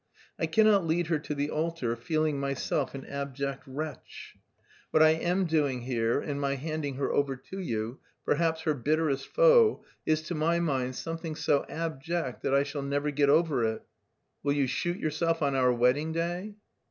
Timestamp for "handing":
6.55-6.95